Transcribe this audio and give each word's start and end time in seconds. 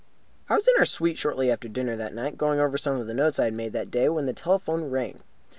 I 0.49 0.55
was 0.55 0.67
in 0.67 0.73
our 0.79 0.85
suite 0.85 1.19
shortly 1.19 1.51
after 1.51 1.69
dinner 1.69 1.95
that 1.95 2.15
night, 2.15 2.35
going 2.35 2.59
over 2.59 2.75
some 2.75 2.99
of 2.99 3.05
the 3.05 3.13
notes 3.13 3.37
I 3.37 3.43
had 3.43 3.53
made 3.53 3.73
that 3.73 3.91
day, 3.91 4.09
when 4.09 4.25
the 4.25 4.33
telephone 4.33 4.85
rang. 4.89 5.19